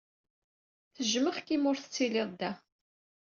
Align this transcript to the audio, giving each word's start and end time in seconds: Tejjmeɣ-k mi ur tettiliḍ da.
Tejjmeɣ-k 0.95 1.47
mi 1.57 1.67
ur 1.69 1.77
tettiliḍ 1.79 2.29
da. 2.39 2.51